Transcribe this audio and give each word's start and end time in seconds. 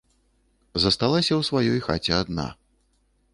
Засталася 0.85 1.31
ў 1.35 1.41
сваёй 1.49 1.79
хаце 1.89 2.13
адна. 2.23 2.47